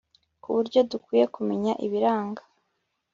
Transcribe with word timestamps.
ku 0.41 0.49
buryo 0.55 0.79
dukwiye 0.91 1.25
kumenya 1.35 1.73
ibiranga 1.85 2.41